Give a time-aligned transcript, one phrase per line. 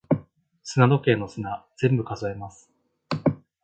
[0.63, 2.71] 砂時計の砂、全部数えます。